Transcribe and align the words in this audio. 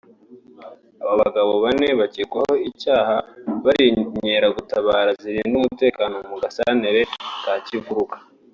Abo 1.03 1.13
bagabo 1.23 1.51
bane 1.63 1.87
bakekwaho 1.99 2.53
icyaha 2.69 3.15
bari 3.63 3.83
inkeragutabara 4.01 5.11
zirinda 5.21 5.55
umutekano 5.61 6.15
mu 6.29 6.35
gasantere 6.43 7.01
ka 7.43 7.55
Kivuruga 7.65 8.15